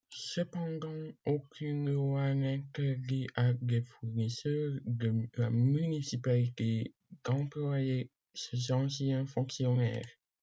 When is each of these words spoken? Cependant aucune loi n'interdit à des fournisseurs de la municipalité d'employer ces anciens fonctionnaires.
Cependant 0.33 1.11
aucune 1.27 1.91
loi 1.93 2.33
n'interdit 2.33 3.27
à 3.35 3.53
des 3.53 3.83
fournisseurs 3.83 4.73
de 4.87 5.29
la 5.37 5.51
municipalité 5.51 6.95
d'employer 7.23 8.09
ces 8.33 8.71
anciens 8.71 9.27
fonctionnaires. 9.27 10.09